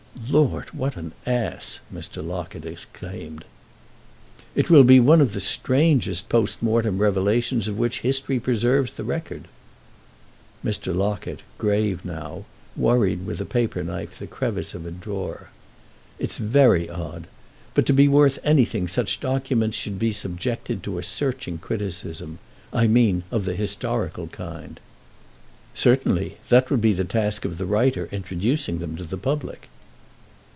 [0.29, 2.25] "Lord, what an ass!" Mr.
[2.25, 3.43] Locket exclaimed.
[4.55, 9.03] "It will be one of the strangest post mortem revelations of which history preserves the
[9.03, 9.47] record."
[10.63, 10.95] Mr.
[10.95, 12.45] Locket, grave now,
[12.77, 15.49] worried with a paper knife the crevice of a drawer.
[16.19, 17.27] "It's very odd.
[17.73, 23.23] But to be worth anything such documents should be subjected to a searching criticism—I mean
[23.31, 24.79] of the historical kind."
[25.73, 29.67] "Certainly; that would be the task of the writer introducing them to the public."